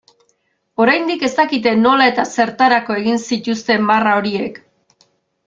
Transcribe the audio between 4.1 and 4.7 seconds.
horiek.